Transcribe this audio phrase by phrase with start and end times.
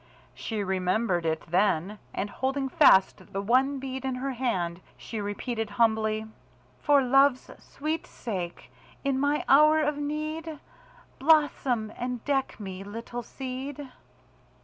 [0.33, 5.69] She remembered it then, and holding fast the one bead in her hand, she repeated
[5.69, 6.25] humbly:
[6.81, 8.71] "For love's sweet sake,
[9.03, 10.57] in my hour of need,
[11.19, 13.91] Blossom and deck me, little seed."